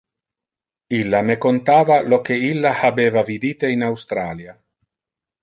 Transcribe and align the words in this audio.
Illa 0.99 1.19
me 1.27 1.35
contava 1.45 1.97
lo 2.13 2.19
que 2.31 2.39
illa 2.49 2.73
habeva 2.81 3.25
vidite 3.29 3.71
in 3.77 3.87
Australia. 3.91 4.59